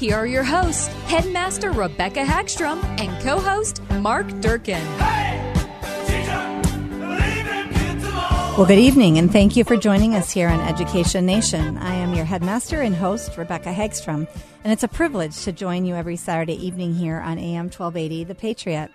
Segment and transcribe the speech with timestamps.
[0.00, 4.82] Here are your hosts, Headmaster Rebecca Hagstrom and co host Mark Durkin.
[8.56, 11.76] Well, good evening, and thank you for joining us here on Education Nation.
[11.76, 14.26] I am your headmaster and host, Rebecca Hagstrom,
[14.64, 18.34] and it's a privilege to join you every Saturday evening here on AM 1280, The
[18.34, 18.90] Patriot.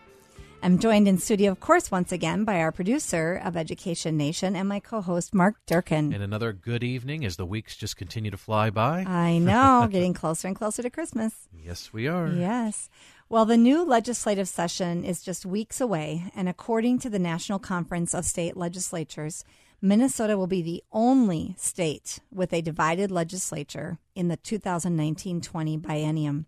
[0.66, 4.68] I'm joined in studio, of course, once again by our producer of Education Nation and
[4.68, 6.12] my co host, Mark Durkin.
[6.12, 9.02] And another good evening as the weeks just continue to fly by.
[9.02, 11.48] I know, getting closer and closer to Christmas.
[11.56, 12.30] Yes, we are.
[12.30, 12.90] Yes.
[13.30, 18.16] Well, the new legislative session is just weeks away, and according to the National Conference
[18.16, 19.46] of State Legislatures,
[19.84, 26.46] Minnesota will be the only state with a divided legislature in the 2019 20 biennium.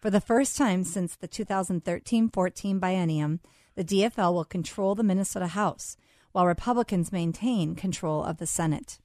[0.00, 3.40] For the first time since the 2013 14 biennium,
[3.74, 5.98] the DFL will control the Minnesota House,
[6.32, 8.98] while Republicans maintain control of the Senate.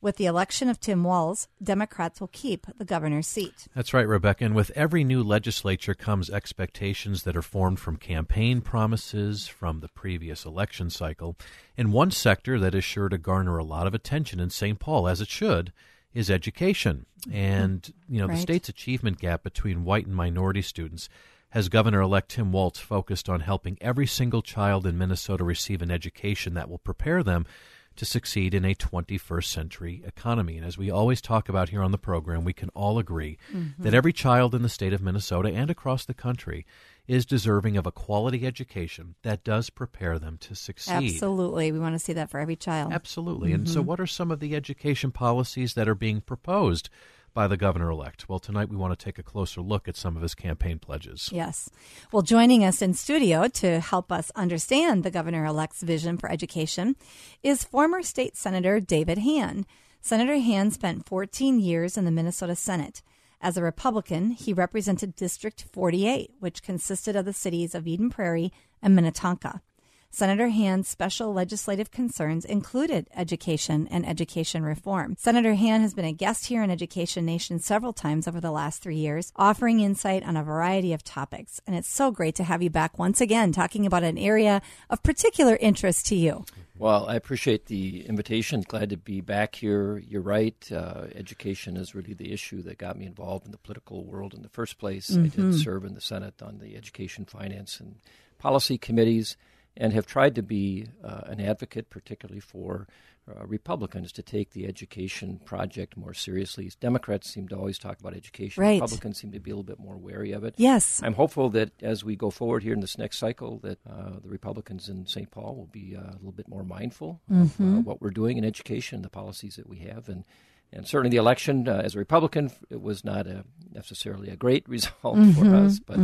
[0.00, 3.68] With the election of Tim Walz, Democrats will keep the governor's seat.
[3.74, 4.46] That's right, Rebecca.
[4.46, 9.88] And with every new legislature comes expectations that are formed from campaign promises from the
[9.88, 11.36] previous election cycle.
[11.76, 14.78] And one sector that is sure to garner a lot of attention in St.
[14.78, 15.74] Paul, as it should,
[16.18, 17.06] is education.
[17.32, 18.34] And, you know, Right.
[18.34, 21.08] the state's achievement gap between white and minority students
[21.50, 25.92] has Governor elect Tim Walz focused on helping every single child in Minnesota receive an
[25.92, 27.46] education that will prepare them
[27.94, 30.56] to succeed in a 21st century economy.
[30.56, 33.82] And as we always talk about here on the program, we can all agree mm-hmm.
[33.82, 36.66] that every child in the state of Minnesota and across the country
[37.08, 41.14] is deserving of a quality education that does prepare them to succeed.
[41.14, 41.72] Absolutely.
[41.72, 42.92] We want to see that for every child.
[42.92, 43.52] Absolutely.
[43.52, 43.88] And so, mm-hmm.
[43.88, 46.90] what are some of the education policies that are being proposed
[47.32, 48.28] by the governor elect?
[48.28, 51.30] Well, tonight we want to take a closer look at some of his campaign pledges.
[51.32, 51.70] Yes.
[52.12, 56.94] Well, joining us in studio to help us understand the governor elect's vision for education
[57.42, 59.64] is former state senator David Hann.
[60.02, 63.02] Senator Hann spent 14 years in the Minnesota Senate.
[63.40, 68.52] As a Republican, he represented District 48, which consisted of the cities of Eden Prairie
[68.82, 69.62] and Minnetonka.
[70.10, 75.14] Senator Hann's special legislative concerns included education and education reform.
[75.18, 78.82] Senator Hann has been a guest here in Education Nation several times over the last
[78.82, 81.60] three years, offering insight on a variety of topics.
[81.66, 85.02] And it's so great to have you back once again, talking about an area of
[85.02, 86.46] particular interest to you.
[86.78, 88.62] Well, I appreciate the invitation.
[88.62, 89.98] Glad to be back here.
[89.98, 90.56] You're right.
[90.72, 94.42] Uh, education is really the issue that got me involved in the political world in
[94.42, 95.14] the first place.
[95.14, 97.96] I did serve in the Senate on the Education, Finance, and
[98.38, 99.36] Policy committees
[99.78, 102.88] and have tried to be uh, an advocate, particularly for
[103.28, 106.70] uh, Republicans, to take the education project more seriously.
[106.80, 108.62] Democrats seem to always talk about education.
[108.62, 108.80] Right.
[108.80, 110.54] Republicans seem to be a little bit more wary of it.
[110.56, 111.00] Yes.
[111.02, 114.28] I'm hopeful that as we go forward here in this next cycle, that uh, the
[114.28, 115.30] Republicans in St.
[115.30, 118.44] Paul will be uh, a little bit more mindful of uh, what we're doing in
[118.44, 120.24] education, the policies that we have, and
[120.72, 124.68] and certainly the election uh, as a Republican, it was not a, necessarily a great
[124.76, 125.98] result for us, but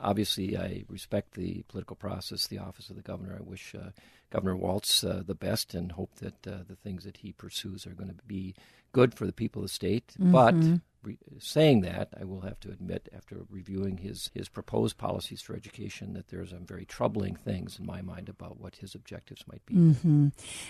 [0.00, 3.36] obviously I respect the political process, the office of the governor.
[3.38, 3.90] I wish uh,
[4.30, 7.94] Governor Walz uh, the best and hope that uh, the things that he pursues are
[7.94, 8.54] going to be
[8.92, 10.14] good for the people of the state.
[10.18, 10.54] But
[11.02, 15.54] re- saying that, I will have to admit, after reviewing his, his proposed policies for
[15.54, 19.64] education, that there's some very troubling things in my mind about what his objectives might
[19.66, 19.74] be.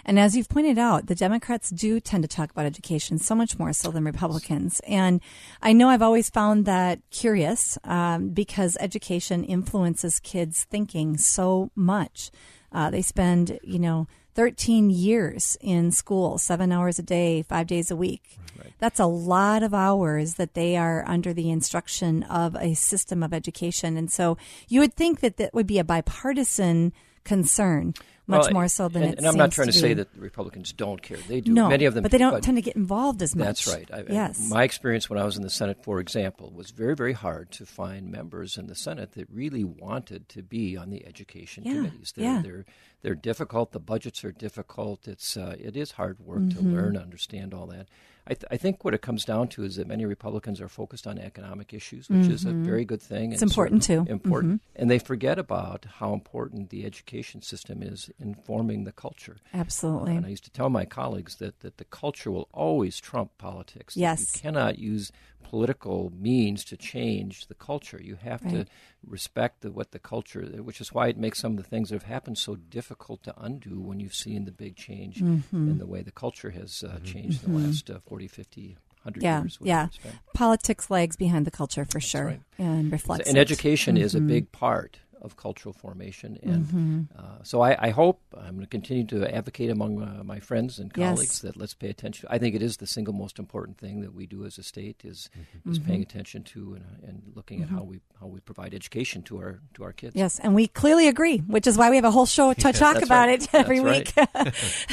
[0.04, 3.58] And as you've pointed out, the Democrats do tend to talk about education so much
[3.58, 4.80] more so than Republicans.
[4.86, 5.20] And
[5.62, 12.30] I know I've always found that curious um, because education influences kids' thinking so much.
[12.72, 17.90] Uh, they spend, you know, 13 years in school, seven hours a day, five days
[17.90, 18.38] a week.
[18.78, 23.34] That's a lot of hours that they are under the instruction of a system of
[23.34, 23.96] education.
[23.96, 24.38] And so
[24.68, 26.92] you would think that that would be a bipartisan
[27.24, 27.94] concern.
[28.26, 30.14] much Well, more so than and, it and I'm not trying to, to say that
[30.14, 31.16] the Republicans don't care.
[31.26, 31.52] They do.
[31.52, 33.64] No, Many of them, but they do, don't tend to get involved as much.
[33.64, 33.90] That's right.
[33.92, 34.48] I- yes.
[34.48, 37.66] my experience when I was in the Senate, for example, was very, very hard to
[37.66, 42.12] find members in the Senate that really wanted to be on the education Yeah, committees.
[42.16, 42.40] They're, yeah.
[42.42, 42.64] they're
[43.02, 43.72] they're difficult.
[43.72, 45.08] The budgets are difficult.
[45.08, 46.58] It's uh, it is hard work Mm-hmm.
[46.70, 47.88] to learn, understand all that.
[48.30, 51.08] I, th- I think what it comes down to is that many Republicans are focused
[51.08, 52.88] on economic issues, which is a very mm-hmm.
[52.88, 53.32] good thing.
[53.32, 54.06] It's important, too.
[54.08, 54.80] Important, mm-hmm.
[54.80, 59.38] and they forget about how important the education system is in forming the culture.
[59.52, 60.14] Absolutely.
[60.14, 63.96] And I used to tell my colleagues that, that the culture will always trump politics.
[63.96, 64.36] Yes.
[64.36, 65.10] You cannot use
[65.42, 68.00] political means to change the culture.
[68.02, 68.66] You have to
[69.06, 71.96] respect the, what the culture, which is why it makes some of the things that
[71.96, 75.70] have happened so difficult to undo when you've seen the big change Mm-hmm.
[75.70, 79.22] in the way the culture has uh, changed in the last uh, 40, 50, 100
[79.22, 79.58] yeah, years.
[79.62, 79.86] yeah.
[80.02, 80.18] whatever.
[80.34, 82.40] Politics lags behind the culture for sure, right.
[82.58, 83.28] and reflects.
[83.28, 83.40] And it.
[83.40, 84.24] education is Mm-hmm.
[84.24, 86.38] a big part of cultural formation.
[86.42, 90.40] And uh, so I, I hope I'm going to continue to advocate among uh, my
[90.40, 91.14] friends and Yes.
[91.14, 92.28] colleagues that let's pay attention.
[92.30, 95.02] I think it is the single most important thing that we do as a state
[95.04, 95.28] is
[95.68, 95.88] is Mm-hmm.
[95.88, 99.38] paying attention to and, uh, and looking at how we how we provide education to
[99.38, 100.16] our to our kids.
[100.16, 103.02] Yes, and we clearly agree, which is why we have a whole show to talk
[103.02, 103.42] about right.
[103.42, 104.14] it every That's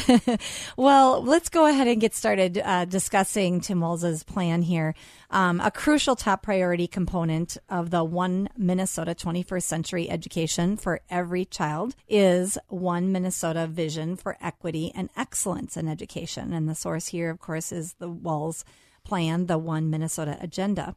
[0.07, 0.39] week.
[0.77, 4.93] well, let's go ahead and get started uh, discussing Tim Walz's plan here.
[5.29, 11.43] Um, a crucial top priority component of the One Minnesota 21st Century Education for Every
[11.43, 16.53] Child is One Minnesota Vision for Equity and Excellence in Education.
[16.53, 18.63] And the source here, of course, is the Walz
[19.03, 20.95] plan, the One Minnesota Agenda.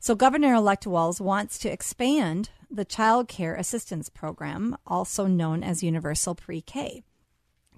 [0.00, 5.84] So, Governor elect Walz wants to expand the Child Care Assistance Program, also known as
[5.84, 7.04] Universal Pre K,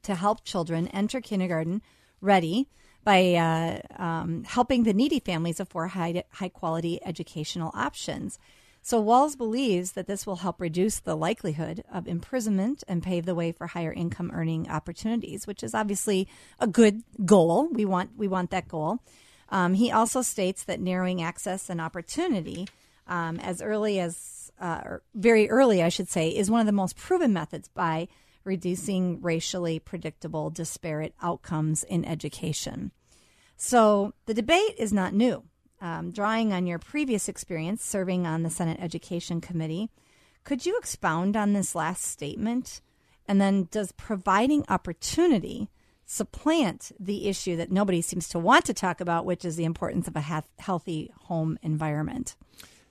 [0.03, 1.83] to help children enter kindergarten
[2.23, 2.69] ready
[3.05, 8.39] by uh, um, helping the needy families afford high, high quality educational options.
[8.83, 13.35] So, Walz believes that this will help reduce the likelihood of imprisonment and pave the
[13.35, 16.27] way for higher income earning opportunities, which is obviously
[16.59, 17.69] a good goal.
[17.71, 19.01] We want, we want that goal.
[19.51, 22.69] Um, he also states that narrowing access and opportunity
[23.07, 26.97] um, as early as, uh, very early, I should say, is one of the most
[26.97, 28.09] proven methods by
[28.45, 32.93] reducing racially predictable disparate outcomes in education.
[33.57, 35.45] So the debate is not new.
[35.83, 39.91] Um, drawing on your previous experience serving on the Senate Education Committee,
[40.45, 42.81] could you expound on this last statement?
[43.27, 45.71] And then, does providing opportunity
[46.05, 50.09] supplant the issue that nobody seems to want to talk about, which is the importance
[50.09, 52.35] of a health- healthy home environment?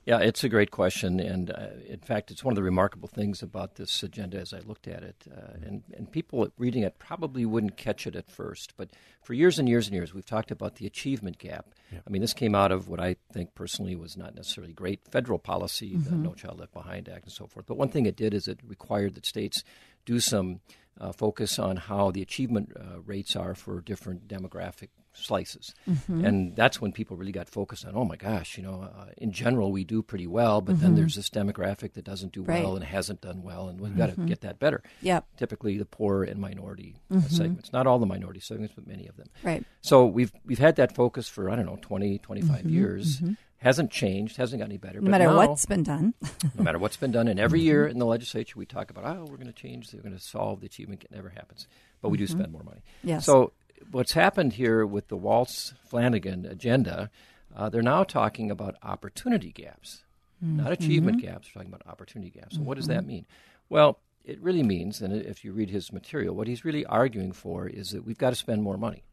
[0.10, 3.44] Yeah, it's a great question, and uh, in fact, it's one of the remarkable things
[3.44, 5.28] about this agenda as I looked at it.
[5.32, 8.90] Uh, and and people reading it probably wouldn't catch it at first, but
[9.22, 11.68] for years and years and years, we've talked about the achievement gap.
[12.08, 15.38] I mean, this came out of what I think personally was not necessarily great federal
[15.38, 17.68] policy, the No Child Left Behind Act, and so forth.
[17.68, 19.64] But one thing it did is it required that states
[20.08, 20.62] do some
[21.00, 25.74] uh, focus on how the achievement uh, rates are for different demographic slices.
[25.90, 26.26] Mm-hmm.
[26.26, 29.32] And that's when people really got focused on, oh my gosh, you know, uh, in
[29.32, 30.98] general we do pretty well, but then mm-hmm.
[30.98, 32.64] there's this demographic that doesn't do Right.
[32.64, 34.26] well and hasn't done well, and we've got to mm-hmm.
[34.26, 34.82] get that better.
[35.02, 35.26] Yep.
[35.38, 39.18] Typically the poor and minority uh, segments, not all the minority segments, but many of
[39.18, 39.28] them.
[39.44, 39.64] Right.
[39.82, 43.22] So we've we've had that focus for I don't know 20, 25 years.
[43.60, 45.02] Hasn't changed, hasn't got any better.
[45.02, 46.14] No matter now- what's been done.
[46.56, 47.28] no matter what's been done.
[47.28, 50.02] And every year in the legislature, we talk about, oh, we're going to change, we're
[50.02, 51.04] going to solve the achievement.
[51.04, 51.68] It never happens.
[52.02, 52.82] But we do spend more money.
[53.04, 53.26] Yes.
[53.26, 53.52] So
[53.92, 57.10] what's happened here with the Walz Flanagan agenda,
[57.56, 60.04] uh, they're now talking about opportunity gaps,
[60.42, 61.48] not achievement gaps.
[61.48, 62.56] They're talking about opportunity gaps.
[62.56, 63.26] And what does that mean?
[63.70, 67.68] Well, it really means, and if you read his material, what he's really arguing for
[67.68, 69.04] is that we've got to spend more money.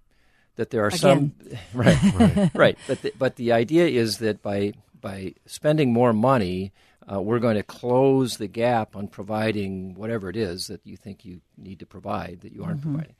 [0.56, 1.32] That there are some
[1.75, 2.78] right, right, right.
[2.87, 6.73] But the, but the idea is that by by spending more money,
[7.11, 11.25] uh, we're going to close the gap on providing whatever it is that you think
[11.25, 13.14] you need to provide that you aren't providing.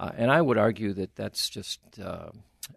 [0.00, 2.30] Uh, and I would argue that that's just uh,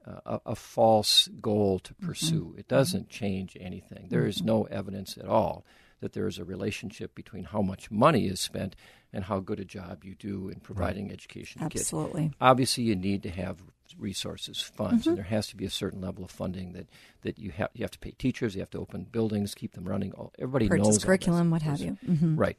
[0.05, 2.53] a, a false goal to pursue.
[2.57, 4.07] It doesn't change anything.
[4.09, 5.63] There is no evidence at all
[6.01, 8.75] that there is a relationship between how much money is spent
[9.13, 12.31] and how good a job you do in providing education to kids Absolutely.
[12.41, 13.59] obviously you need to have
[13.97, 16.87] resources, funds, and there has to be a certain level of funding that,
[17.21, 19.85] that you have you have to pay teachers, you have to open buildings, keep them
[19.87, 20.11] running.
[20.13, 21.05] All, everybody knows Purchase this.
[21.05, 21.97] curriculum, what have you.
[22.05, 22.37] Mhm.
[22.37, 22.57] Right,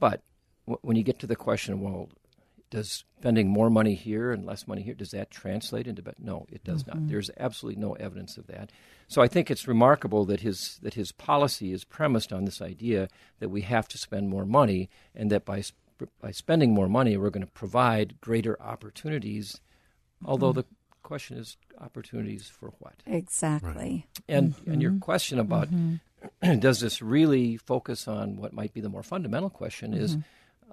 [0.00, 0.22] but
[0.66, 2.08] w- when you get to the question, well,
[2.70, 6.18] does spending more money here and less money here does that translate into bet?
[6.18, 6.96] No, it does not.
[6.96, 7.08] Mm-hmm.
[7.08, 8.70] There's absolutely no evidence of that.
[9.08, 13.08] So I think it's remarkable that his that his policy is premised on this idea
[13.38, 15.62] that we have to spend more money, and that by
[16.20, 19.60] by spending more money, we're going to provide greater opportunities.
[20.24, 20.60] Although mm-hmm.
[20.60, 20.66] the
[21.02, 22.94] question is opportunities for what?
[23.06, 24.06] Exactly.
[24.28, 24.72] And mm-hmm.
[24.72, 25.68] and your question about
[26.58, 30.16] does this really focus on what might be the more fundamental question is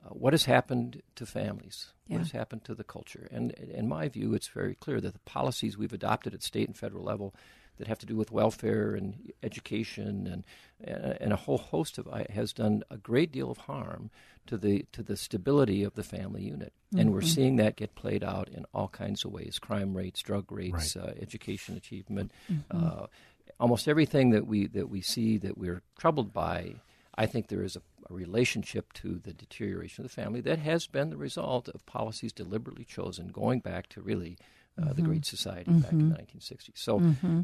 [0.06, 1.94] uh, what has happened to families?
[2.08, 2.16] Yeah.
[2.16, 3.28] What has happened to the culture?
[3.32, 6.78] And in my view, it's very clear that the policies we've adopted at state and
[6.78, 7.34] federal level
[7.78, 10.44] that have to do with welfare and education and
[10.86, 14.12] and a whole host of has done a great deal of harm
[14.46, 16.74] to the to the stability of the family unit.
[16.88, 17.00] Mm-hmm.
[17.00, 17.28] And we're mm-hmm.
[17.28, 21.08] seeing that get played out in all kinds of ways: crime rates, drug rates, right.
[21.08, 22.32] uh, education achievement.
[22.52, 22.86] Mm-hmm.
[22.86, 23.08] Uh,
[23.60, 26.76] almost everything that we that we see that we're troubled by.
[27.16, 30.88] I think there is a, a, relationship to the deterioration of the family that has
[30.88, 34.38] been the result of policies deliberately chosen going back to really
[34.78, 34.94] uh, mm-hmm.
[34.96, 36.48] the Great Society back in the 1960s.
[36.48, 36.72] Mm-hmm.
[36.74, 37.42] So mm-hmm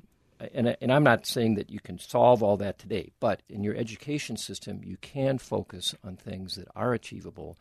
[0.54, 3.76] and, and I'm not saying that you can solve all that today, but in your
[3.76, 7.58] education system, you can focus on things that are achievable.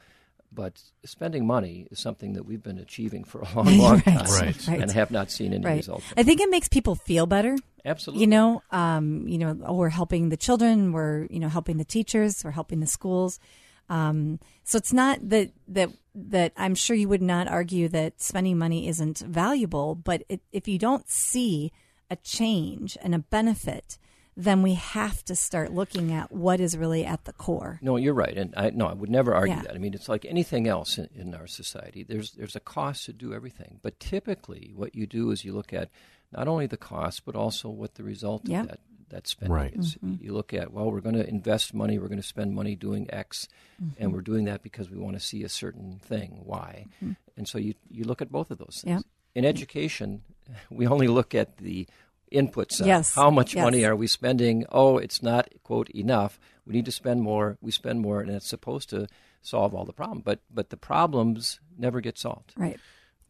[0.50, 4.26] But spending money is something that we've been achieving for a long, long right, time,
[4.28, 4.80] right.
[4.80, 5.76] and have not seen any right.
[5.76, 6.04] results.
[6.16, 7.56] I think it makes people feel better.
[7.88, 11.78] Absolutely, you know, um, you know, oh, we're helping the children, we're you know helping
[11.78, 13.40] the teachers, we're helping the schools.
[13.88, 18.58] Um, so it's not that that that I'm sure you would not argue that spending
[18.58, 21.72] money isn't valuable, but it, if you don't see
[22.10, 23.98] a change and a benefit,
[24.38, 27.80] then we have to start looking at what is really at the core.
[27.82, 29.62] No, you're right, and I no, I would never argue yeah.
[29.62, 29.74] that.
[29.74, 32.04] I mean, it's like anything else in, in, our society.
[32.04, 35.72] There's there's a cost to do everything, but typically, what you do is you look
[35.72, 35.90] at
[36.30, 38.60] not only the cost, but also what the result yeah.
[38.60, 39.74] of that that spending right.
[39.74, 39.96] is.
[39.96, 40.24] Mm-hmm.
[40.24, 43.12] You look at well, we're going to invest money, we're going to spend money doing
[43.12, 43.48] X,
[43.82, 44.00] mm-hmm.
[44.00, 47.14] and we're doing that because we want to see a certain thing, Y, mm-hmm.
[47.36, 49.02] and so you you look at both of those things.
[49.04, 50.22] Yeah in education,
[50.70, 51.86] we only look at the
[52.30, 52.86] input side.
[52.86, 53.14] Yes.
[53.14, 53.62] How much yes.
[53.62, 54.64] money are we spending?
[54.70, 56.38] Oh, it's not quote enough.
[56.66, 57.58] We need to spend more.
[57.60, 59.06] We spend more, and it's supposed to
[59.42, 60.20] solve all the problem.
[60.24, 62.52] But but the problems never get solved.
[62.56, 62.78] Right.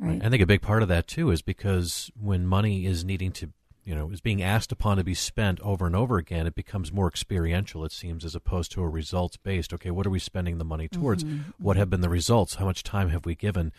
[0.00, 0.25] Right.
[0.25, 3.50] I think a big part of that too is because when money is needing to
[3.85, 6.93] you know is being asked upon to be spent over and over again, it becomes
[6.93, 7.85] more experiential.
[7.85, 9.73] It seems as opposed to a results based.
[9.73, 11.25] Okay, what are we spending the money towards?
[11.25, 11.50] Mm-hmm.
[11.59, 12.57] What have been the results?
[12.57, 13.73] How much time have we given?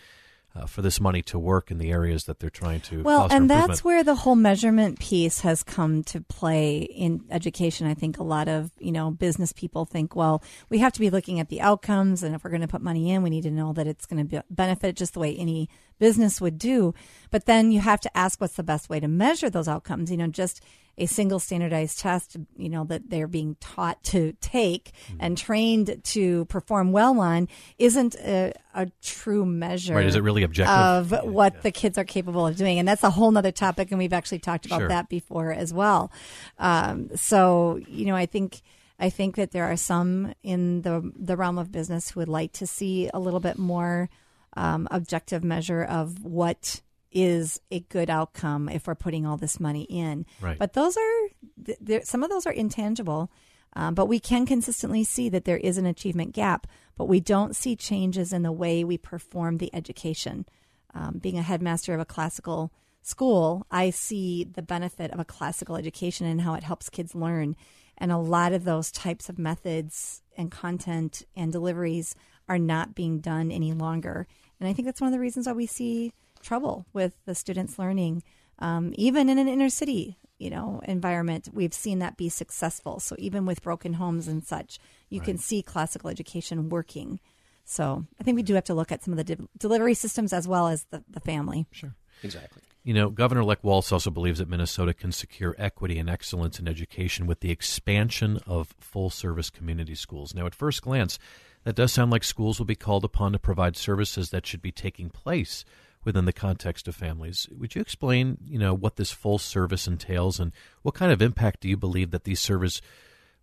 [0.55, 3.03] Uh, for this money to work in the areas that they're trying to.
[3.03, 7.87] Well, and that's where the whole measurement piece has come to play in education.
[7.87, 11.09] I think a lot of you know business people think, well, we have to be
[11.09, 13.51] looking at the outcomes, and if we're going to put money in, we need to
[13.51, 16.93] know that it's going to benefit just the way any business would do.
[17.29, 20.09] But then you have to ask, what's the best way to measure those outcomes?
[20.09, 20.63] You know, just
[20.97, 25.17] a single standardized test, you know, that they're being taught to take mm-hmm.
[25.21, 29.95] and trained to perform well on isn't a, a true measure.
[29.95, 30.05] Right.
[30.05, 30.73] Is it really objective?
[30.75, 31.61] Of yeah, what yeah.
[31.61, 32.79] the kids are capable of doing.
[32.79, 33.91] And that's a whole nother topic.
[33.91, 34.87] And we've actually talked about sure.
[34.89, 36.11] that before as well.
[36.57, 38.61] Um, so, you know, I think.
[39.01, 42.51] I think that there are some in the the realm of business who would like
[42.51, 44.09] to see a little bit more
[44.55, 49.83] um, objective measure of what is a good outcome if we're putting all this money
[49.83, 50.25] in.
[50.41, 50.57] Right.
[50.57, 53.31] But those are some of those are intangible,
[53.73, 56.67] um, but we can consistently see that there is an achievement gap.
[56.97, 60.45] But we don't see changes in the way we perform the education.
[60.93, 65.77] Um, being a headmaster of a classical school, I see the benefit of a classical
[65.77, 67.55] education and how it helps kids learn.
[67.97, 72.15] And a lot of those types of methods and content and deliveries
[72.49, 74.27] are not being done any longer.
[74.59, 77.79] And I think that's one of the reasons why we see trouble with the students
[77.79, 78.23] learning,
[78.59, 81.49] um, even in an inner city, you know, environment.
[81.53, 82.99] We've seen that be successful.
[82.99, 84.79] So even with broken homes and such,
[85.09, 85.25] you right.
[85.25, 87.19] can see classical education working.
[87.65, 90.33] So I think we do have to look at some of the de- delivery systems
[90.33, 91.67] as well as the, the family.
[91.71, 91.95] Sure.
[92.23, 92.63] Exactly.
[92.83, 96.67] You know, Governor Elect Walz also believes that Minnesota can secure equity and excellence in
[96.67, 100.33] education with the expansion of full service community schools.
[100.33, 101.19] Now, at first glance,
[101.63, 104.71] that does sound like schools will be called upon to provide services that should be
[104.71, 105.65] taking place
[106.03, 107.47] within the context of families.
[107.51, 111.61] Would you explain, you know, what this full service entails and what kind of impact
[111.61, 112.81] do you believe that these services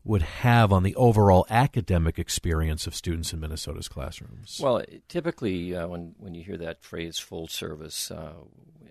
[0.07, 4.61] would have on the overall academic experience of students in Minnesota's classrooms?
[4.63, 8.35] Well, typically, uh, when when you hear that phrase "full service," uh,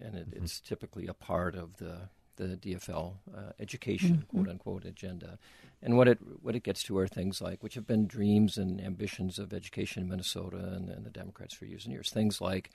[0.01, 0.44] and it, mm-hmm.
[0.44, 4.38] it's typically a part of the the DFL uh, education mm-hmm.
[4.38, 5.38] quote unquote agenda,
[5.82, 8.82] and what it what it gets to are things like which have been dreams and
[8.82, 12.12] ambitions of education in Minnesota and, and the Democrats for years and years.
[12.12, 12.72] Things like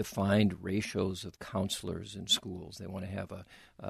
[0.00, 2.76] defined ratios of counselors in schools.
[2.78, 3.44] They want to have a,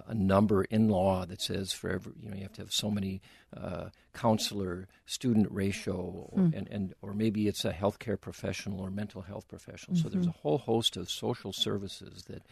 [0.08, 2.90] a number in law that says for every, you know, you have to have so
[2.90, 3.20] many
[3.56, 6.56] uh, counselor student ratio, or, mm.
[6.56, 9.96] and, and, or maybe it's a healthcare professional or mental health professional.
[9.96, 10.02] Mm-hmm.
[10.02, 10.38] So there's a mm-hmm.
[10.40, 12.42] whole host of social services that,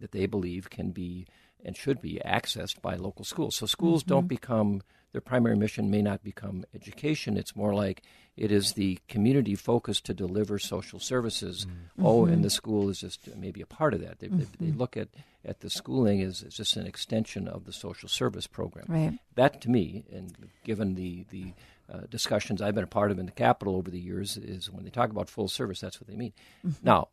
[0.00, 1.26] that they believe can be
[1.64, 3.56] and should be accessed by local schools.
[3.56, 4.14] So schools mm-hmm.
[4.14, 4.82] don't become
[5.16, 7.38] their primary mission may not become education.
[7.38, 8.02] It's more like
[8.36, 11.64] it is the community focus to deliver social services.
[11.64, 12.06] Mm-hmm.
[12.06, 14.18] Oh, and the school is just maybe a part of that.
[14.18, 14.40] They, mm-hmm.
[14.40, 15.08] they, they, look at,
[15.42, 18.84] at the schooling as, as just an extension of the social service program.
[18.88, 19.18] Right.
[19.36, 21.54] That, to me, and given the, the
[21.90, 24.84] uh, discussions I've been a part of in the Capitol over the years, is when
[24.84, 26.34] they talk about full service, that's what they mean.
[26.66, 26.84] Mm-hmm.
[26.84, 27.08] Now,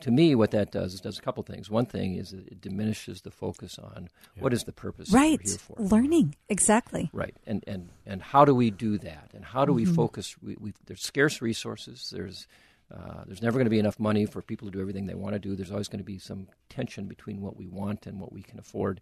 [0.00, 1.68] to me, what that does is does a couple things.
[1.70, 4.42] One thing is it diminishes the focus on yeah.
[4.42, 5.40] what is the purpose right.
[5.48, 5.76] for.
[5.78, 6.36] learning.
[6.48, 7.10] Exactly.
[7.12, 7.36] Right.
[7.46, 9.30] And and and how do we do that?
[9.34, 9.90] And how do mm-hmm.
[9.90, 10.36] we focus?
[10.40, 12.10] We, we, there's scarce resources.
[12.14, 12.46] There's
[12.94, 15.34] uh, there's never going to be enough money for people to do everything they want
[15.34, 15.54] to do.
[15.54, 18.58] There's always going to be some tension between what we want and what we can
[18.58, 19.00] afford.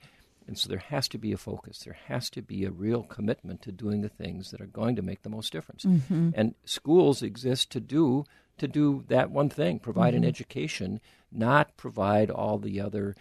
[0.48, 1.80] And so there has to be a focus.
[1.80, 5.02] There has to be a real commitment to doing the things that are going to
[5.02, 5.84] make the most difference.
[5.84, 6.30] Mm-hmm.
[6.34, 8.24] and schools exist to do
[8.58, 10.24] to do that one thing provide mm-hmm.
[10.24, 11.00] an education,
[11.32, 13.14] not provide all the other,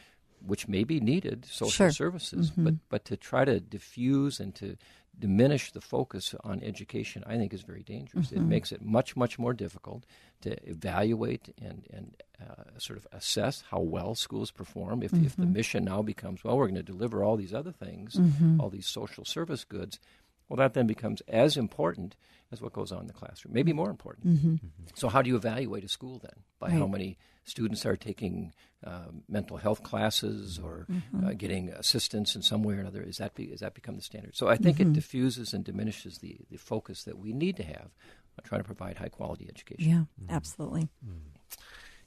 [0.45, 1.91] which may be needed, social sure.
[1.91, 2.63] services, mm-hmm.
[2.63, 4.77] but, but to try to diffuse and to
[5.17, 8.27] diminish the focus on education, I think is very dangerous.
[8.27, 8.37] Mm-hmm.
[8.37, 10.05] It makes it much, much more difficult
[10.41, 15.01] to evaluate and, and uh, sort of assess how well schools perform.
[15.03, 15.53] If, if the Mm-hmm.
[15.53, 18.59] mission now becomes, well, we're going to deliver all these other things, Mm-hmm.
[18.59, 19.99] all these social service goods,
[20.49, 22.15] well, that then becomes as important
[22.51, 24.27] as what goes on in the classroom, maybe more important.
[24.27, 24.55] Mm-hmm.
[24.93, 26.43] So, how do you evaluate a school then?
[26.59, 26.79] By Right.
[26.79, 31.25] how many students are taking uh, mental health classes or Mm-hmm.
[31.25, 33.01] uh, getting assistance in some way or another?
[33.01, 34.35] Is that be, is that become the standard?
[34.35, 34.89] So, I think Mm-hmm.
[34.91, 37.89] it diffuses and diminishes the, the focus that we need to have
[38.37, 39.89] on trying to provide high quality education.
[39.89, 40.89] yeah absolutely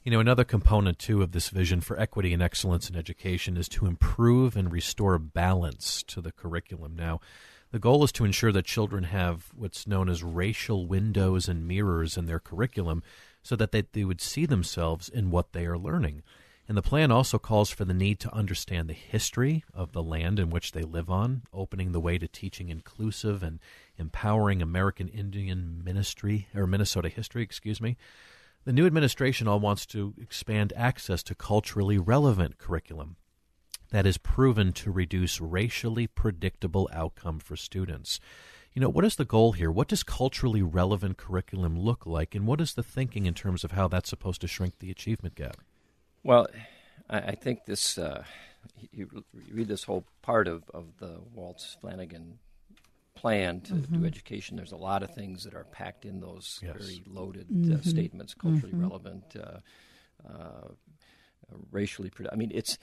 [0.04, 3.68] You know, another component, too, of this vision for equity and excellence in education is
[3.70, 6.94] to improve and restore balance to the curriculum.
[6.96, 7.20] Now,
[7.70, 12.16] the goal is to ensure that children have what's known as racial windows and mirrors
[12.16, 13.02] in their curriculum
[13.42, 16.22] so that they, they would see themselves in what they are learning.
[16.66, 20.38] And the plan also calls for the need to understand the history of the land
[20.38, 23.58] in which they live on, opening the way to teaching inclusive and
[23.96, 27.96] empowering American Indian ministry or Minnesota history, excuse me.
[28.64, 33.16] The new administration all wants to expand access to culturally relevant curriculum
[33.90, 38.20] that is proven to reduce racially predictable outcome for students.
[38.74, 39.70] You know, what is the goal here?
[39.70, 43.72] What does culturally relevant curriculum look like, and what is the thinking in terms of
[43.72, 45.56] how that's supposed to shrink the achievement gap?
[46.22, 46.46] Well,
[47.08, 48.24] I, I think this, uh,
[48.92, 52.38] you, you read this whole part of, of the Walz Flanagan
[53.14, 54.56] plan to do education.
[54.56, 56.76] There's a lot of things that are packed in those Yes.
[56.78, 59.58] very loaded uh, statements, culturally relevant, uh,
[60.28, 60.68] uh,
[61.72, 62.10] racially.
[62.10, 62.78] Produ- I mean, it's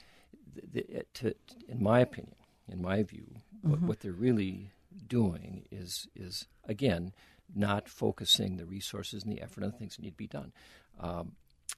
[0.72, 1.36] the, to,
[1.68, 2.36] in my opinion,
[2.68, 3.28] in my view,
[3.62, 4.72] what, what they're really
[5.08, 7.12] doing is is again
[7.54, 10.52] not focusing the resources and the effort on the things that need to be done.
[11.00, 11.34] Um,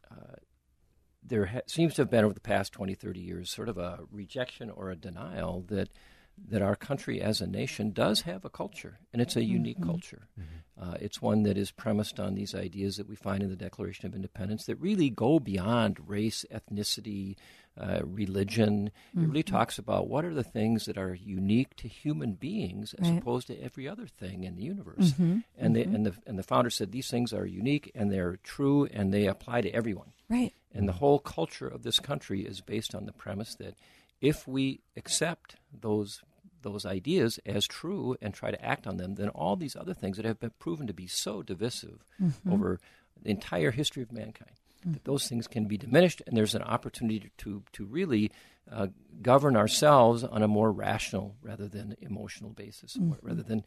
[0.10, 0.36] uh,
[1.24, 4.00] there ha- seems to have been over the past 20, 30 years sort of a
[4.12, 5.90] rejection or a denial that
[6.50, 9.52] that our country as a nation does have a culture, and it's a mm-hmm.
[9.52, 9.90] unique mm-hmm.
[9.90, 10.28] culture.
[10.40, 10.90] Mm-hmm.
[10.90, 14.06] Uh, it's one that is premised on these ideas that we find in the Declaration
[14.06, 17.36] of Independence that really go beyond race, ethnicity,
[17.80, 18.92] uh, religion.
[19.16, 23.10] It really talks about what are the things that are unique to human beings as
[23.10, 23.20] Right.
[23.20, 25.14] opposed to every other thing in the universe.
[25.58, 28.86] And, the, and, the, and the founder said these things are unique and they're true
[28.86, 30.12] and they apply to everyone.
[30.30, 33.76] right And the whole culture of this country is based on the premise that
[34.22, 36.22] if we accept those
[36.62, 40.18] those ideas as true and try to act on them, then all these other things
[40.18, 42.04] that have been proven to be so divisive
[42.52, 42.80] over
[43.22, 44.52] the entire history of mankind,
[44.86, 48.32] that those things can be diminished, and there's an opportunity to to really
[48.72, 48.88] uh,
[49.22, 53.64] govern ourselves on a more rational rather than emotional basis, rather than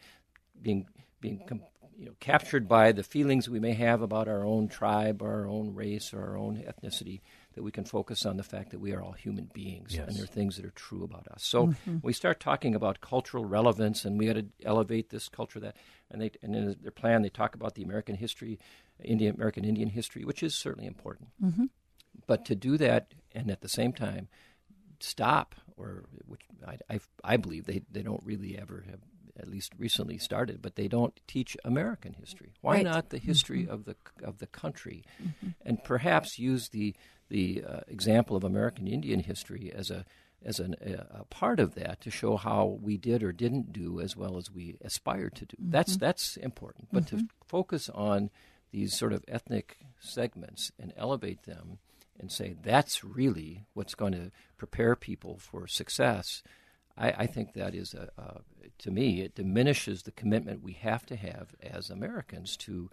[0.61, 0.87] being
[1.21, 1.63] being com-
[1.99, 5.47] you know captured by the feelings we may have about our own tribe or our
[5.49, 7.21] own race or our own ethnicity
[7.55, 10.09] that we can focus on the fact that we are all human beings Yes.
[10.09, 11.43] and there are things that are true about us.
[11.43, 11.91] So mm-hmm.
[11.91, 15.77] when we start talking about cultural relevance and we got to elevate this culture that
[16.11, 18.59] and they and in their plan they talk about the American history
[19.03, 21.29] Indian American Indian history which is certainly important.
[21.43, 21.67] Mm-hmm.
[22.27, 24.29] But to do that and at the same time
[25.01, 29.01] stop, or which I, I, I believe they, they don't really ever have,
[29.41, 32.53] at least recently started, but they don't teach American history.
[32.61, 32.85] Why Right.
[32.85, 33.73] not the history mm-hmm.
[33.73, 35.49] of the of the country, mm-hmm.
[35.65, 36.95] and perhaps use the
[37.29, 40.05] the uh, example of American Indian history as a
[40.43, 44.01] as an, a, a part of that to show how we did or didn't do
[44.01, 45.57] as well as we aspired to do.
[45.59, 46.05] That's mm-hmm.
[46.05, 46.89] that's important.
[46.93, 48.31] But to focus on
[48.73, 51.79] these sort of ethnic segments and elevate them
[52.19, 56.43] and say that's really what's going to prepare people for success.
[56.97, 58.43] I, I think that is a,
[58.79, 62.91] to me it diminishes the commitment we have to have as Americans to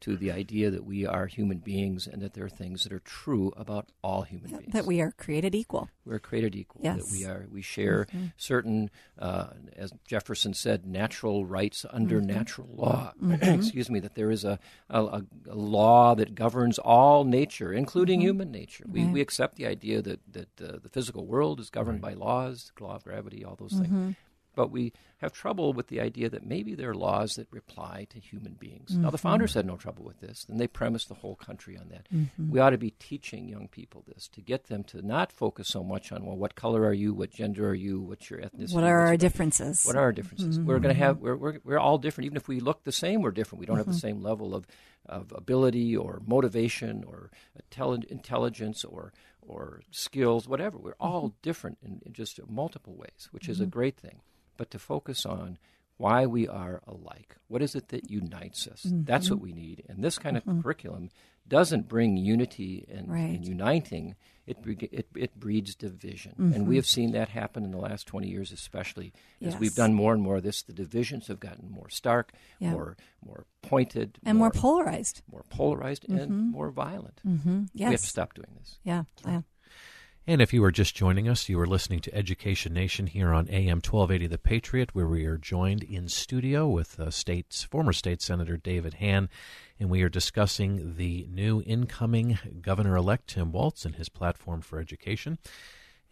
[0.00, 3.00] to the idea that we are human beings and that there are things that are
[3.00, 4.72] true about all human beings.
[4.72, 5.88] That we are created equal.
[6.04, 6.80] We're created equal.
[6.84, 7.04] Yes.
[7.04, 8.26] That we are we share mm-hmm.
[8.36, 12.30] certain, uh, as Jefferson said, natural rights under mm-hmm.
[12.30, 13.12] natural law.
[13.28, 13.60] Mm-hmm.
[13.60, 14.00] Excuse me.
[14.00, 14.58] That there is a,
[14.88, 18.28] a, a, law that governs all nature, including mm-hmm.
[18.28, 18.84] human nature.
[18.88, 22.16] We, we accept the idea that that uh, the physical world is governed right.
[22.16, 24.16] by laws, law of gravity, all those things.
[24.58, 28.18] But we have trouble with the idea that maybe there are laws that apply to
[28.18, 28.90] human beings.
[28.90, 29.02] Mm-hmm.
[29.02, 29.28] Now, the mm-hmm.
[29.28, 32.08] founders had no trouble with this, and they premised the whole country on that.
[32.12, 32.50] Mm-hmm.
[32.50, 35.84] We ought to be teaching young people this to get them to not focus so
[35.84, 38.74] much on, well, what color are you, what gender are you, what's your ethnicity?
[38.74, 39.84] What are our differences?
[39.84, 40.58] What are our differences?
[40.58, 40.66] Mm-hmm.
[40.66, 42.26] We're going to have, we're, we're, we're all different.
[42.26, 43.60] Even if we look the same, we're different.
[43.60, 43.98] We don't have the mm-hmm.
[44.00, 44.66] same level of,
[45.06, 47.30] of ability or motivation or
[48.10, 50.76] intelligence or or skills, whatever.
[50.76, 51.38] We're all mm-hmm.
[51.40, 54.20] different in, in, just multiple ways, which is a great thing
[54.58, 55.56] but to focus on
[55.96, 57.36] why we are alike.
[57.48, 58.82] What is it that unites us?
[58.86, 59.04] Mm-hmm.
[59.04, 59.84] That's what we need.
[59.88, 60.58] And this kind mm-hmm.
[60.58, 61.10] of curriculum
[61.46, 63.20] doesn't bring unity and, right.
[63.20, 64.14] and uniting.
[64.46, 66.32] It, it, it breeds division.
[66.32, 66.52] Mm-hmm.
[66.54, 69.60] And we have seen that happen in the last 20 years, especially as yes.
[69.60, 70.62] we've done more and more of this.
[70.62, 72.70] The divisions have gotten more stark, yeah.
[72.70, 75.22] more, more pointed, and more, more polarized.
[75.30, 76.50] More polarized and mm-hmm.
[76.52, 77.20] more violent.
[77.24, 77.34] Yes.
[77.34, 77.62] Mm-hmm.
[77.74, 78.78] We have to stop doing this.
[78.84, 79.02] Yeah.
[79.26, 79.42] yeah.
[80.28, 83.48] And if you are just joining us, you are listening to Education Nation here on
[83.48, 88.20] AM 1280 The Patriot, where we are joined in studio with uh, state's former state
[88.20, 89.30] senator David Hann,
[89.80, 95.38] and we are discussing the new incoming governor-elect Tim Walz and his platform for education.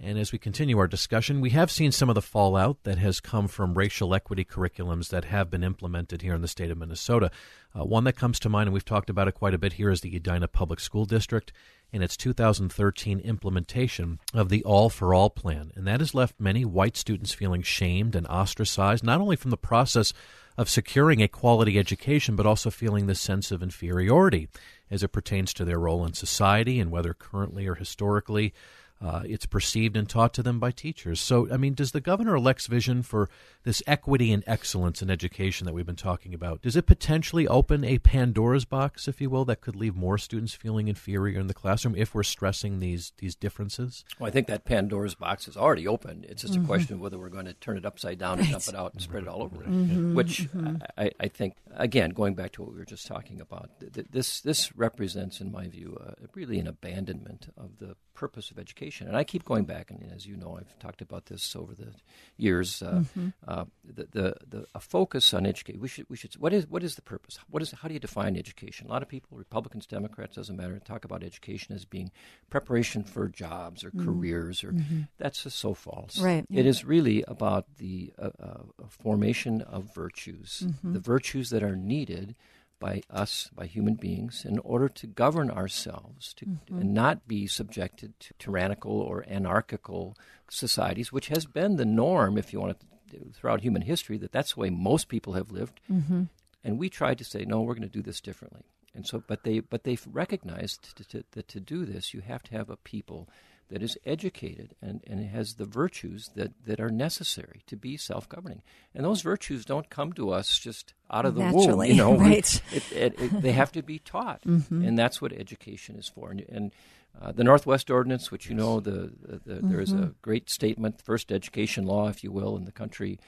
[0.00, 3.20] And as we continue our discussion, we have seen some of the fallout that has
[3.20, 7.31] come from racial equity curriculums that have been implemented here in the state of Minnesota.
[7.74, 9.90] Uh, one that comes to mind, and we've talked about it quite a bit here,
[9.90, 11.50] is the Edina Public School District
[11.92, 15.72] in its 2013 implementation of the All for All plan.
[15.75, 19.57] And that has left many white students feeling shamed and ostracized, not only from the
[19.57, 20.12] process
[20.59, 24.49] of securing a quality education, but also feeling this sense of inferiority
[24.90, 28.53] as it pertains to their role in society and whether currently or historically
[29.01, 31.21] uh, it's perceived and taught to them by teachers.
[31.21, 33.29] So, I mean, does the governor elect's vision for
[33.67, 37.85] this equity and excellence in education that we've been talking about, does it potentially open
[37.85, 41.55] a Pandora's box, if you will, that could leave more students feeling inferior in the
[41.55, 44.05] classroom if we're stressing these these differences?
[44.19, 46.25] Well, I think that Pandora's box is already open.
[46.29, 46.65] It's just mm-hmm.
[46.65, 48.93] a question of whether we're going to turn it upside down and dump it out
[48.93, 49.57] and spread it all over.
[49.57, 50.15] Mm-hmm.
[50.15, 50.77] Which mm-hmm.
[50.97, 54.77] I, I, think, again, going back to what we were just talking about, this this
[54.77, 58.86] represents, in my view, uh, really an abandonment of the purpose of education.
[59.07, 61.92] And I keep going back, and as you know, I've talked about this over the
[62.37, 62.83] years.
[62.83, 63.29] Uh, mm-hmm.
[63.46, 65.81] uh, the, the, the a focus on education.
[65.81, 66.35] We should we should.
[66.35, 67.38] What is what is the purpose?
[67.51, 68.87] What is how do you define education?
[68.87, 72.11] A lot of people, Republicans, Democrats, doesn't matter, talk about education as being
[72.51, 74.05] preparation for jobs or mm-hmm.
[74.05, 75.03] careers, or mm-hmm.
[75.18, 76.18] that's just so false.
[76.20, 76.44] Right.
[76.49, 76.61] Yeah.
[76.61, 80.92] It is really about the uh, uh formation of virtues, mm-hmm.
[80.92, 82.35] the virtues that are needed
[82.79, 86.79] by us, by human beings, in order to govern ourselves to, mm-hmm.
[86.79, 90.17] and not be subjected to tyrannical or anarchical
[90.51, 92.87] societies, which has been the norm, if you want to,
[93.33, 95.81] throughout human history, that that's the way most people have lived.
[95.91, 96.25] Mm-hmm.
[96.65, 98.62] And we tried to say, no, we're going to do this differently.
[98.95, 102.53] And so, but they, but they've recognized to, that to do this, you have to
[102.53, 103.29] have a people
[103.68, 108.29] that is educated and, and has the virtues that, that are necessary to be self
[108.29, 108.62] governing.
[108.94, 111.96] And those virtues don't come to us just out of the Naturally, womb.
[111.96, 112.62] You know, right.
[112.72, 114.42] It, it, it, they have to be taught.
[114.42, 114.85] Mm-hmm.
[114.85, 116.31] And that's what education is for.
[116.31, 116.72] And, and
[117.20, 119.70] uh, the Northwest Ordinance, which you know, the, the, the mm-hmm.
[119.70, 123.18] there is a great statement, first education law, if you will, in the country.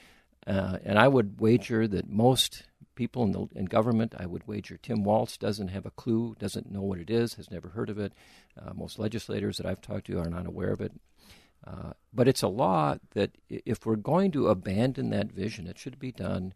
[0.47, 2.63] Uh, and I would wager that most
[2.99, 4.13] people in, the, in government.
[4.17, 7.49] I would wager Tim Walz doesn't have a clue, doesn't know what it is, has
[7.49, 8.11] never heard of it.
[8.61, 10.91] Uh, most legislators that I've talked to are not aware of it.
[11.65, 15.97] Uh, but it's a law that if we're going to abandon that vision, it should
[15.97, 16.53] be done,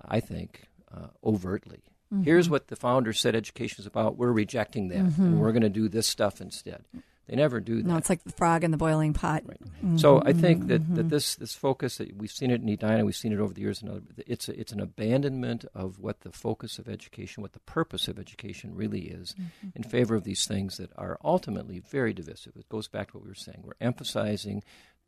[0.00, 1.82] I think, uh, overtly.
[2.14, 2.22] Mm-hmm.
[2.22, 4.16] Here's what the founders said education is about.
[4.16, 5.22] We're rejecting that, mm-hmm.
[5.22, 6.84] and we're going to do this stuff instead.
[7.30, 7.86] They never do that.
[7.86, 9.44] No, it's like the frog in the boiling pot.
[9.46, 9.62] Right.
[9.62, 9.98] Mm-hmm.
[9.98, 11.08] So I think that, that mm-hmm.
[11.08, 13.82] this this focus that we've seen it in Edina, we've seen it over the years.
[13.82, 18.08] Another, it's a, it's an abandonment of what the focus of education, what the purpose
[18.08, 19.68] of education really is, mm-hmm.
[19.76, 22.56] in favor of these things that are ultimately very divisive.
[22.56, 23.62] It goes back to what we were saying.
[23.62, 24.64] We're emphasizing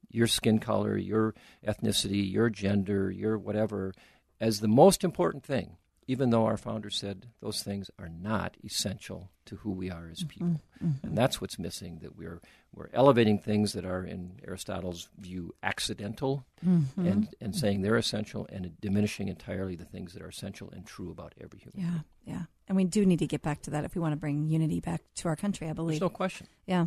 [0.08, 1.35] your skin color, your
[1.66, 3.94] ethnicity, your gender, your whatever
[4.40, 5.76] as the most important thing
[6.07, 10.19] even though our founders said those things are not essential to who we are as
[10.19, 10.29] mm-hmm.
[10.29, 10.61] people.
[10.85, 11.07] Mm-hmm.
[11.07, 12.41] And that's what's missing, that we're,
[12.75, 17.07] we're elevating things that are, in Aristotle's view, accidental mm-hmm.
[17.07, 21.11] and, and saying they're essential and diminishing entirely the things that are essential and true
[21.11, 22.38] about every human yeah, being.
[22.38, 24.49] Yeah, And we do need to get back to that if we want to bring
[24.49, 26.01] unity back to our country, I believe.
[26.01, 26.47] There's no question.
[26.67, 26.87] Yeah.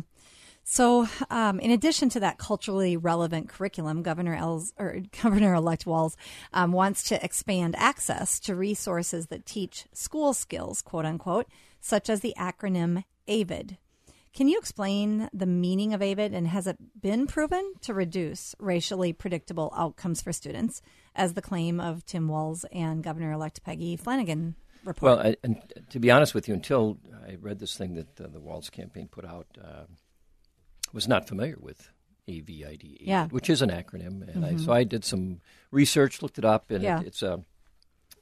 [0.68, 6.16] So, um, in addition to that culturally relevant curriculum, Governor Els, or Governor-elect Walz
[6.52, 11.46] um, wants to expand access to resources that teach school skills, quote unquote,
[11.80, 13.78] such as the acronym AVID.
[14.34, 19.12] Can you explain the meaning of AVID and has it been proven to reduce racially
[19.12, 20.82] predictable outcomes for students,
[21.14, 25.18] as the claim of Tim Walz and Governor-elect Peggy Flanagan report?
[25.18, 28.26] Well, I, and to be honest with you, until I read this thing that uh,
[28.26, 29.46] the Walz campaign put out.
[29.64, 29.84] Uh,
[30.92, 31.90] was not familiar with
[32.28, 33.28] AVID, yeah.
[33.28, 34.22] which is an acronym.
[34.22, 34.44] And mm-hmm.
[34.44, 37.00] I, so I did some research, looked it up, and yeah.
[37.00, 37.44] it, it's a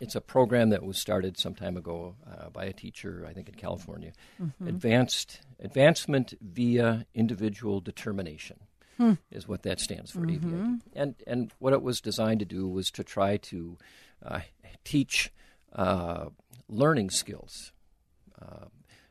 [0.00, 3.48] it's a program that was started some time ago uh, by a teacher, I think
[3.48, 4.12] in California.
[4.42, 4.66] Mm-hmm.
[4.66, 8.58] Advanced advancement via individual determination
[8.98, 9.12] hmm.
[9.30, 10.20] is what that stands for.
[10.20, 10.54] Mm-hmm.
[10.54, 13.78] AVID, and and what it was designed to do was to try to
[14.24, 14.40] uh,
[14.84, 15.32] teach
[15.72, 16.26] uh,
[16.68, 17.72] learning skills.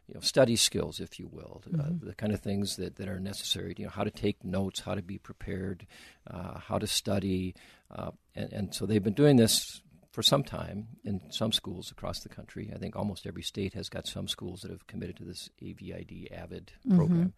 [0.08, 1.82] You know, study skills, if you will, uh, mm-hmm.
[1.82, 3.74] uh, the kind of things that, that are necessary.
[3.78, 5.88] You know, how to take notes, how to be prepared,
[6.30, 7.56] uh, how to study,
[7.90, 12.20] uh, and, and, so they've been doing this for some time in some schools across
[12.20, 12.72] the country.
[12.74, 16.30] I think almost every state has got some schools that have committed to this AVID
[16.32, 16.98] AVID mm-hmm.
[16.98, 17.34] program.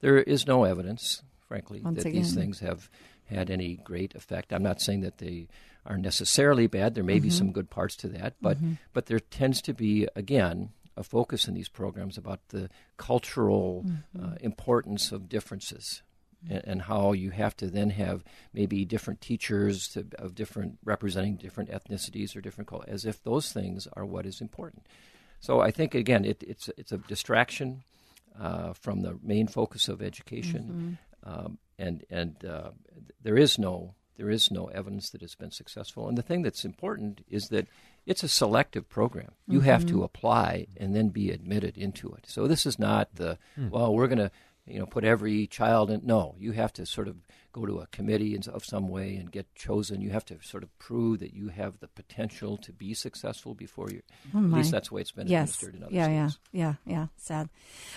[0.00, 2.22] There is no evidence, frankly, Once that again.
[2.22, 2.90] these things have
[3.24, 4.52] had any great effect.
[4.52, 5.48] I'm not saying that they
[5.86, 6.94] are necessarily bad.
[6.94, 7.22] There may mm-hmm.
[7.24, 8.74] be some good parts to that, but mm-hmm.
[8.92, 14.24] but there tends to be again a focus in these programs about the cultural mm-hmm.
[14.24, 16.02] uh, importance of differences
[16.48, 21.36] and, and, how you have to then have maybe different teachers to, of different representing
[21.36, 24.86] different ethnicities or different as if those things are what is important.
[25.40, 27.84] So I think again it, it's it's a distraction
[28.38, 31.30] uh, from the main focus of education, mm-hmm.
[31.30, 32.70] um, and and uh,
[33.22, 36.08] there is no there is no evidence that it's been successful.
[36.08, 37.68] And the thing that's important is that
[38.04, 39.32] it's a selective program.
[39.46, 39.68] You mm-hmm.
[39.68, 40.02] have to mm-hmm.
[40.02, 42.24] apply and then be admitted into it.
[42.26, 43.70] So this is not the mm.
[43.70, 44.30] well, we're going to
[44.70, 46.02] you know put every child in.
[46.04, 47.16] No, you have to sort of
[47.52, 50.00] go to a committee of some way and get chosen.
[50.00, 53.90] You have to sort of prove that you have the potential to be successful before
[53.90, 54.02] you.
[54.34, 55.54] Oh at least that's the way it's been yes.
[55.54, 56.40] administered in other yeah, states.
[56.52, 57.06] Yeah, yeah, yeah.
[57.16, 57.48] Sad.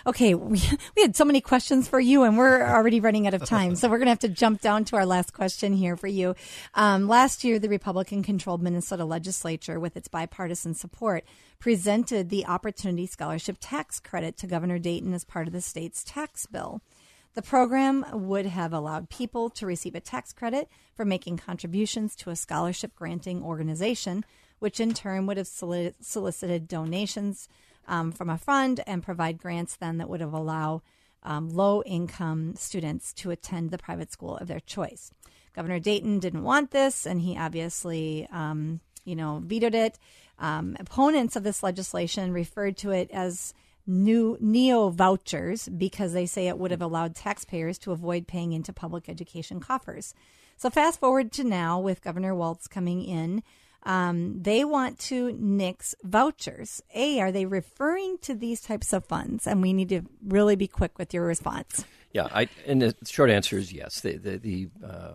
[0.07, 0.61] Okay, we
[0.95, 3.89] we had so many questions for you, and we're already running out of time, so
[3.89, 6.35] we're going to have to jump down to our last question here for you.
[6.73, 11.25] Um, last year, the Republican-controlled Minnesota legislature, with its bipartisan support,
[11.61, 16.47] presented the Opportunity Scholarship Tax Credit to Governor Dayton as part of the state's tax
[16.47, 16.81] bill.
[17.35, 22.31] The program would have allowed people to receive a tax credit for making contributions to
[22.31, 24.25] a scholarship granting organization,
[24.57, 27.47] which in turn would have solicited donations
[27.87, 30.81] um, from a fund and provide grants then that would have allowed
[31.21, 35.11] um, low income students to attend the private school of their choice.
[35.55, 39.99] Governor Dayton didn't want this, and he obviously, um, you know, vetoed it.
[40.41, 43.53] Um, opponents of this legislation referred to it as
[43.87, 48.73] new neo vouchers because they say it would have allowed taxpayers to avoid paying into
[48.73, 50.13] public education coffers.
[50.57, 53.43] So fast forward to now with Governor Walz coming in.
[53.83, 56.83] Um, they want to nix vouchers.
[56.93, 59.47] A, are they referring to these types of funds?
[59.47, 61.85] And we need to really be quick with your response.
[62.13, 64.01] Yeah, I, and the short answer is yes.
[64.01, 65.13] The, the, the uh,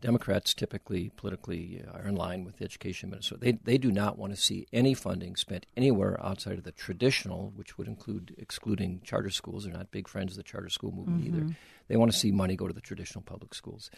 [0.00, 3.40] Democrats typically politically are in line with education Minnesota.
[3.40, 7.52] They, they do not want to see any funding spent anywhere outside of the traditional,
[7.54, 9.64] which would include excluding charter schools.
[9.64, 11.36] They're not big friends of the charter school movement mm-hmm.
[11.36, 11.56] either.
[11.88, 13.90] They want to see money go to the traditional public schools.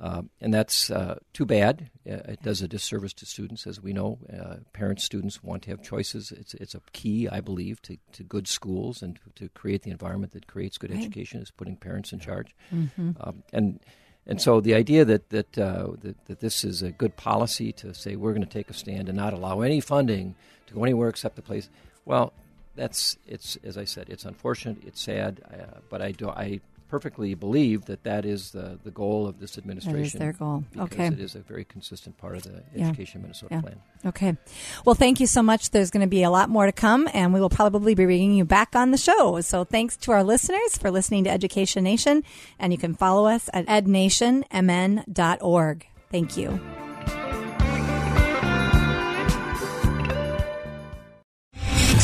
[0.00, 1.90] Uh, and that's uh, too bad.
[2.08, 4.18] Uh, it does a disservice to students, as we know.
[4.32, 6.32] Uh, parents, students want to have choices.
[6.32, 10.32] It's it's a key, I believe, to, to good schools and to, create the environment
[10.32, 11.00] that creates good right.
[11.00, 12.54] education is putting parents in charge.
[12.72, 13.10] Mm-hmm.
[13.20, 13.80] Um, and
[14.26, 17.94] and so the idea that that, uh, that, that this is a good policy to
[17.94, 20.34] say we're going to take a stand and not allow any funding
[20.66, 21.68] to go anywhere except the place,
[22.04, 22.32] well,
[22.76, 27.34] that's it's as I said, it's unfortunate, it's sad, uh, but I do I perfectly
[27.34, 30.00] believe that that is the, the goal of this administration.
[30.00, 30.64] That is their goal.
[30.76, 31.06] okay.
[31.06, 32.88] it is a very consistent part of the yeah.
[32.88, 33.60] Education Minnesota yeah.
[33.60, 33.80] plan.
[34.04, 34.36] Okay.
[34.84, 35.70] Well, thank you so much.
[35.70, 38.34] There's going to be a lot more to come, and we will probably be bringing
[38.34, 39.40] you back on the show.
[39.40, 42.24] So thanks to our listeners for listening to Education Nation,
[42.58, 45.86] and you can follow us at ednationmn.org.
[46.10, 46.60] Thank you.